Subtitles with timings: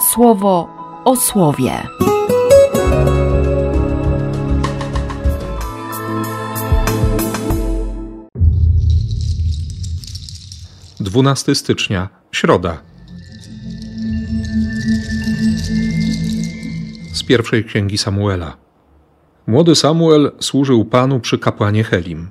[0.00, 0.68] słowo
[1.04, 1.82] o słowie.
[11.00, 12.78] 12 stycznia, środa.
[17.12, 18.56] Z pierwszej księgi Samuela.
[19.46, 22.30] Młody Samuel służył Panu przy kapłanie Helim.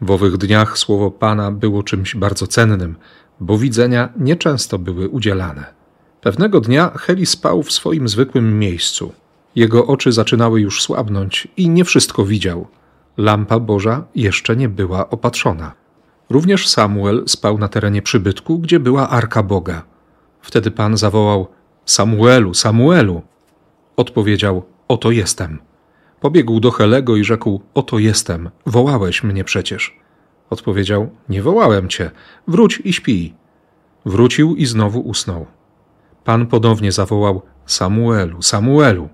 [0.00, 2.96] W owych dniach słowo Pana było czymś bardzo cennym,
[3.40, 5.81] bo widzenia nieczęsto były udzielane.
[6.22, 9.12] Pewnego dnia Heli spał w swoim zwykłym miejscu.
[9.56, 12.66] Jego oczy zaczynały już słabnąć i nie wszystko widział.
[13.16, 15.72] Lampa Boża jeszcze nie była opatrzona.
[16.30, 19.82] Również Samuel spał na terenie przybytku, gdzie była arka Boga.
[20.42, 21.46] Wtedy Pan zawołał:
[21.84, 23.22] Samuelu, Samuelu!
[23.96, 25.58] Odpowiedział: Oto jestem.
[26.20, 29.96] Pobiegł do Helego i rzekł: Oto jestem, wołałeś mnie przecież.
[30.50, 32.10] Odpowiedział: Nie wołałem cię,
[32.48, 33.34] wróć i śpij.
[34.06, 35.46] Wrócił i znowu usnął.
[36.24, 39.08] Pan ponownie zawołał: Samuelu, Samuelu.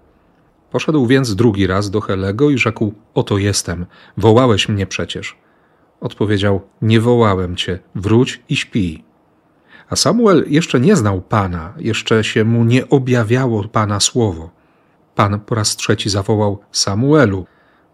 [0.71, 5.37] Poszedł więc drugi raz do Helego i rzekł: Oto jestem, wołałeś mnie przecież.
[6.01, 9.05] Odpowiedział: Nie wołałem cię, wróć i śpij.
[9.91, 14.51] A Samuel jeszcze nie znał Pana, jeszcze się mu nie objawiało Pana słowo.
[15.15, 17.47] Pan po raz trzeci zawołał Samuelu.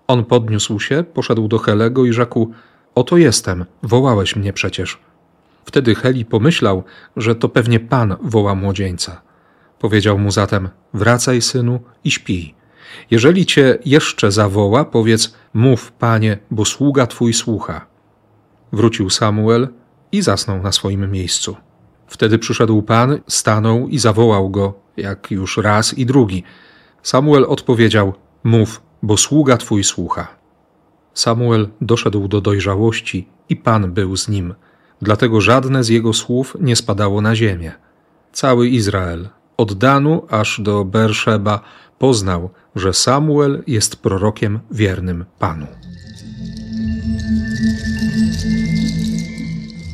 [0.06, 2.52] On podniósł się, poszedł do Helego i rzekł:
[2.94, 4.98] Oto jestem, wołałeś mnie przecież.
[5.64, 6.84] Wtedy Heli pomyślał,
[7.16, 9.22] że to pewnie Pan woła młodzieńca.
[9.78, 12.54] Powiedział mu zatem: Wracaj, synu, i śpij.
[13.10, 17.86] Jeżeli cię jeszcze zawoła, powiedz: Mów, panie, bo sługa twój słucha.
[18.72, 19.68] Wrócił Samuel
[20.12, 21.56] i zasnął na swoim miejscu.
[22.06, 26.42] Wtedy przyszedł Pan, stanął i zawołał go, jak już raz i drugi.
[27.02, 28.12] Samuel odpowiedział:
[28.44, 30.28] Mów, bo sługa twój słucha.
[31.14, 34.54] Samuel doszedł do dojrzałości i Pan był z nim,
[35.02, 37.72] dlatego żadne z jego słów nie spadało na ziemię.
[38.32, 41.60] Cały Izrael, od Danu aż do Berszeba,
[41.98, 45.66] poznał, że Samuel jest prorokiem wiernym Panu.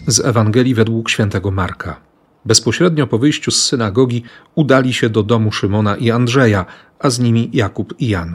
[0.06, 2.00] Z Ewangelii według świętego Marka.
[2.44, 4.22] Bezpośrednio po wyjściu z synagogi
[4.55, 6.67] udali się do domu Szymona i Andrzeja,
[6.99, 8.34] a z nimi Jakub i Jan.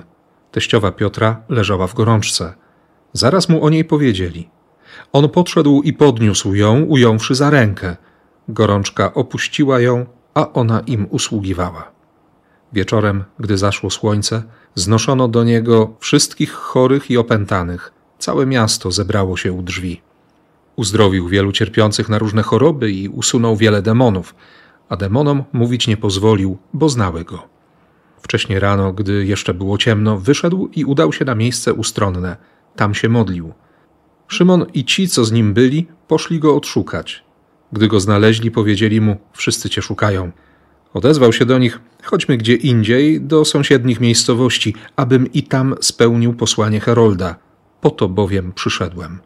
[0.52, 2.54] Teściowa Piotra leżała w gorączce.
[3.14, 4.50] Zaraz mu o niej powiedzieli.
[5.14, 7.96] On podszedł i podniósł ją, ująwszy za rękę.
[8.50, 11.92] Gorączka opuściła ją, a ona im usługiwała.
[12.74, 14.44] Wieczorem, gdy zaszło słońce,
[14.76, 17.94] znoszono do niego wszystkich chorych i opętanych.
[18.20, 20.02] Całe miasto zebrało się u drzwi.
[20.76, 24.36] Uzdrowił wielu cierpiących na różne choroby i usunął wiele demonów,
[24.90, 27.44] a demonom mówić nie pozwolił, bo znały go.
[28.22, 32.38] Wcześnie rano, gdy jeszcze było ciemno, wyszedł i udał się na miejsce ustronne.
[32.76, 33.54] Tam się modlił.
[34.28, 37.24] Szymon i ci, co z nim byli, poszli go odszukać.
[37.72, 40.32] Gdy go znaleźli, powiedzieli mu: Wszyscy cię szukają.
[40.94, 46.80] Odezwał się do nich: Chodźmy gdzie indziej, do sąsiednich miejscowości, abym i tam spełnił posłanie
[46.80, 47.36] Herolda.
[47.82, 49.20] Po to bowiem przyszedłem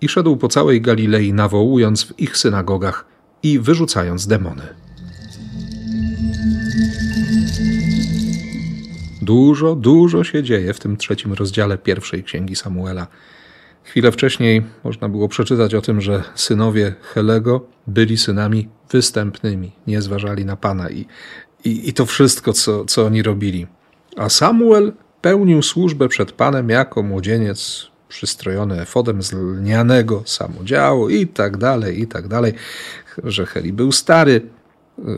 [0.00, 3.06] i szedł po całej Galilei, nawołując w ich synagogach
[3.42, 4.62] i wyrzucając demony.
[9.22, 13.06] Dużo, dużo się dzieje w tym trzecim rozdziale pierwszej księgi Samuela.
[13.88, 20.44] Chwilę wcześniej można było przeczytać o tym, że synowie Helego byli synami występnymi, nie zważali
[20.44, 21.06] na Pana i,
[21.64, 23.66] i, i to wszystko, co, co oni robili.
[24.16, 31.56] A Samuel pełnił służbę przed Panem jako młodzieniec przystrojony efodem z lnianego samodziału i tak
[31.56, 32.52] dalej, i tak dalej,
[33.24, 34.40] że Heli był stary,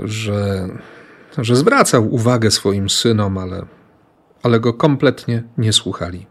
[0.04, 0.68] że,
[1.38, 3.66] że zwracał uwagę swoim synom, ale,
[4.42, 6.26] ale go kompletnie nie słuchali.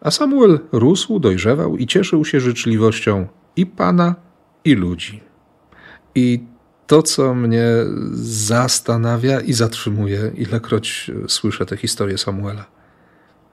[0.00, 4.14] A Samuel rósł, dojrzewał i cieszył się życzliwością i Pana,
[4.64, 5.20] i ludzi.
[6.14, 6.44] I
[6.86, 7.64] to, co mnie
[8.22, 12.64] zastanawia i zatrzymuje, ilekroć słyszę tę historię Samuela–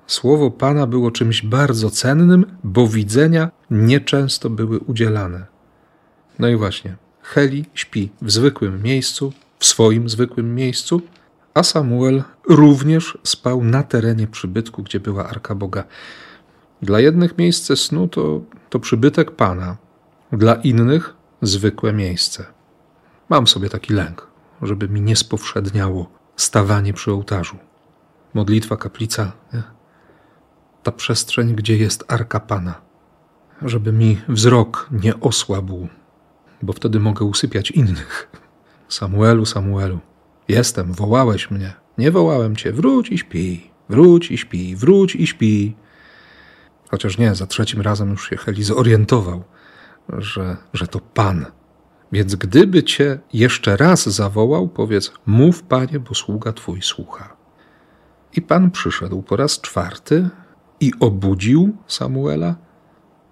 [0.08, 5.46] Słowo Pana było czymś bardzo cennym, bo widzenia nieczęsto były udzielane.
[6.40, 11.02] No i właśnie, Heli śpi w zwykłym miejscu, w swoim zwykłym miejscu,
[11.54, 15.84] a Samuel również spał na terenie przybytku, gdzie była Arka Boga.
[16.82, 19.78] Dla jednych miejsce snu to, to przybytek Pana,
[20.32, 22.46] dla innych zwykłe miejsce.
[23.30, 24.28] Mam sobie taki lęk,
[24.62, 27.58] żeby mi nie spowszedniało stawanie przy ołtarzu.
[28.34, 29.64] Modlitwa, kaplica, nie?
[30.84, 32.82] ta przestrzeń, gdzie jest arka Pana,
[33.62, 35.88] żeby mi wzrok nie osłabł,
[36.62, 38.30] bo wtedy mogę usypiać innych.
[38.90, 40.00] Samuelu, Samuelu,
[40.48, 45.76] jestem, wołałeś mnie, nie wołałem cię, wróć i śpij, wróć i śpij, wróć i śpij.
[46.92, 49.44] Chociaż nie, za trzecim razem już się Heli zorientował,
[50.10, 51.46] że, że to Pan
[52.12, 57.36] Więc gdyby cię jeszcze raz zawołał, powiedz: Mów, panie, bo sługa twój słucha.
[58.34, 60.30] I pan przyszedł po raz czwarty
[60.80, 62.56] i obudził Samuela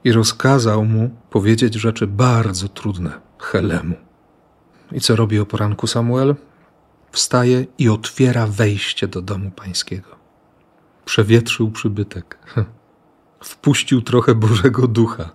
[0.04, 3.96] i rozkazał mu powiedzieć rzeczy bardzo trudne Helemu.
[4.92, 6.36] I co robi o poranku Samuel?
[7.12, 10.10] Wstaje i otwiera wejście do domu pańskiego.
[11.06, 12.38] Przewietrzył przybytek.
[13.44, 15.30] Wpuścił trochę Bożego Ducha.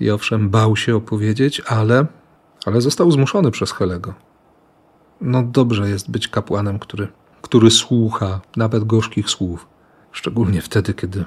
[0.00, 2.06] I owszem, bał się opowiedzieć, ale,
[2.66, 4.14] ale został zmuszony przez Helego.
[5.20, 7.08] No dobrze jest być kapłanem, który,
[7.42, 9.66] który słucha nawet gorzkich słów,
[10.12, 11.24] szczególnie wtedy, kiedy,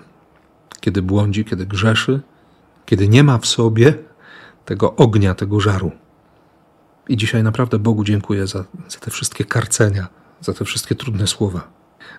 [0.80, 2.22] kiedy błądzi, kiedy grzeszy,
[2.86, 3.94] kiedy nie ma w sobie
[4.66, 5.92] tego ognia, tego żaru.
[7.10, 10.08] I dzisiaj naprawdę Bogu dziękuję za, za te wszystkie karcenia,
[10.42, 11.68] za te wszystkie trudne słowa,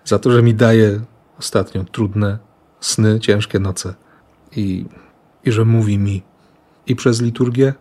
[0.05, 1.01] za to, że mi daje
[1.39, 2.39] ostatnio trudne
[2.81, 3.95] sny, ciężkie noce.
[4.57, 4.87] I,
[5.45, 6.23] i że mówi mi.
[6.87, 7.75] I przez liturgię,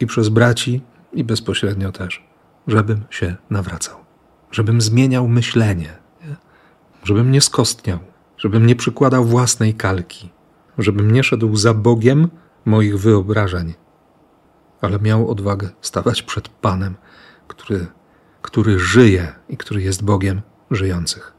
[0.00, 2.24] i przez braci, i bezpośrednio też,
[2.66, 3.96] żebym się nawracał,
[4.50, 5.98] żebym zmieniał myślenie,
[6.28, 6.36] nie?
[7.04, 7.98] żebym nie skostniał,
[8.36, 10.30] żebym nie przykładał własnej kalki,
[10.78, 12.28] żebym nie szedł za Bogiem
[12.64, 13.74] moich wyobrażeń,
[14.80, 16.94] ale miał odwagę stawać przed Panem,
[17.48, 17.86] który,
[18.42, 21.37] który żyje i który jest Bogiem żyjących.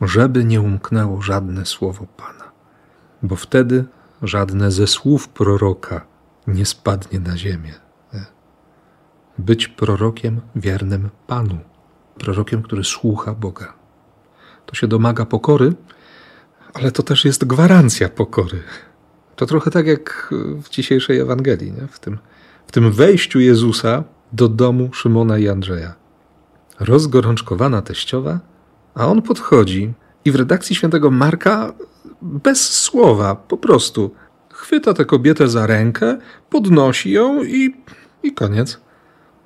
[0.00, 2.52] Żeby nie umknęło żadne słowo Pana,
[3.22, 3.84] bo wtedy
[4.22, 6.06] żadne ze słów proroka
[6.46, 7.74] nie spadnie na ziemię.
[9.38, 11.58] Być prorokiem wiernym Panu,
[12.18, 13.74] prorokiem, który słucha Boga.
[14.66, 15.72] To się domaga pokory,
[16.74, 18.62] ale to też jest gwarancja pokory.
[19.36, 21.86] To trochę tak jak w dzisiejszej Ewangelii, nie?
[21.86, 22.18] W, tym,
[22.66, 25.94] w tym wejściu Jezusa do domu Szymona i Andrzeja.
[26.80, 28.40] Rozgorączkowana teściowa,
[28.98, 29.92] a on podchodzi
[30.24, 31.72] i w redakcji świętego Marka
[32.22, 34.14] bez słowa, po prostu
[34.52, 36.18] chwyta tę kobietę za rękę,
[36.50, 37.74] podnosi ją i,
[38.22, 38.80] i koniec.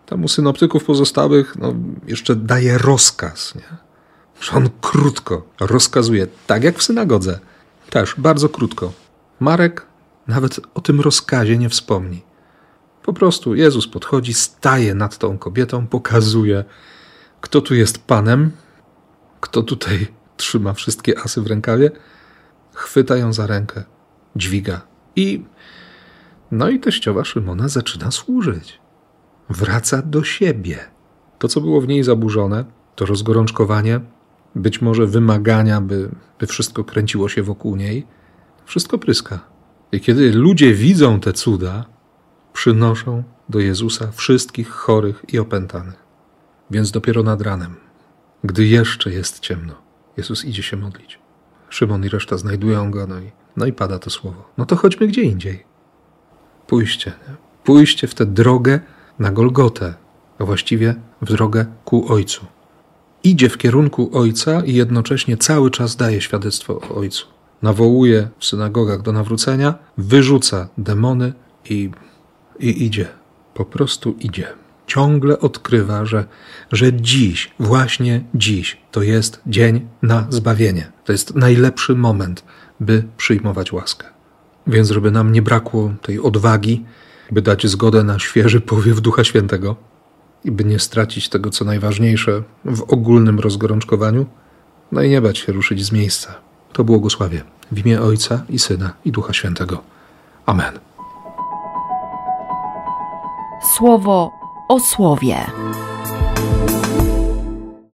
[0.07, 1.75] Temu synoptyków pozostałych no,
[2.07, 3.77] jeszcze daje rozkaz, nie?
[4.57, 7.39] on krótko rozkazuje, tak jak w synagodze.
[7.91, 8.93] Też bardzo krótko.
[9.41, 9.87] Marek
[10.27, 12.23] nawet o tym rozkazie nie wspomni.
[13.03, 16.65] Po prostu Jezus podchodzi, staje nad tą kobietą, pokazuje,
[17.41, 18.51] kto tu jest Panem,
[19.43, 20.07] kto tutaj
[20.37, 21.91] trzyma wszystkie asy w rękawie,
[22.75, 23.85] chwyta ją za rękę,
[24.37, 24.81] dźwiga
[25.17, 25.45] i
[26.51, 28.81] no i teściowa Szymona zaczyna służyć.
[29.51, 30.79] Wraca do siebie.
[31.39, 32.65] To, co było w niej zaburzone,
[32.97, 34.01] to rozgorączkowanie,
[34.55, 36.09] być może wymagania, by,
[36.39, 38.07] by wszystko kręciło się wokół niej,
[38.65, 39.41] wszystko pryska.
[39.93, 41.85] I kiedy ludzie widzą te cuda,
[42.53, 46.03] przynoszą do Jezusa wszystkich chorych i opętanych.
[46.71, 47.77] Więc dopiero nad ranem,
[48.45, 49.75] gdy jeszcze jest ciemno,
[50.17, 51.19] Jezus idzie się modlić.
[51.69, 54.51] Szymon i reszta znajdują go, no i, no i pada to słowo.
[54.59, 55.65] No to chodźmy gdzie indziej.
[56.67, 57.35] Pójście, nie?
[57.65, 58.81] pójście w tę drogę
[59.19, 59.95] na Golgotę,
[60.39, 62.47] a właściwie w drogę ku Ojcu.
[63.25, 67.27] Idzie w kierunku Ojca i jednocześnie cały czas daje świadectwo o Ojcu.
[67.63, 71.33] Nawołuje w synagogach do nawrócenia, wyrzuca demony
[71.71, 71.91] i,
[72.61, 73.09] i idzie.
[73.55, 74.62] Po prostu idzie
[74.93, 76.25] ciągle odkrywa, że,
[76.73, 80.93] że dziś, właśnie dziś, to jest dzień na zbawienie.
[81.05, 82.45] To jest najlepszy moment,
[82.81, 84.07] by przyjmować łaskę.
[84.67, 86.85] Więc, żeby nam nie brakło tej odwagi,
[87.31, 89.77] by dać zgodę na świeży powiew Ducha Świętego
[90.45, 94.27] i by nie stracić tego, co najważniejsze w ogólnym rozgorączkowaniu,
[94.93, 96.35] no i nie bać się ruszyć z miejsca.
[96.73, 99.83] To błogosławie w imię Ojca i Syna i Ducha Świętego.
[100.47, 100.79] Amen.
[103.77, 105.37] Słowo o słowie.